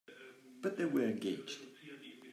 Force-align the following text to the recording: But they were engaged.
But 0.63 0.77
they 0.77 0.85
were 0.85 1.03
engaged. 1.05 1.59